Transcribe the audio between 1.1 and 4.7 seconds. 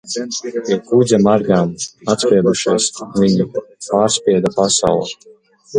margām atspiedušies, viņi pārsprieda